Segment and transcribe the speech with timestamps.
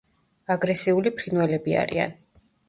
[0.55, 2.17] აგრესიული ფრინველები არიან.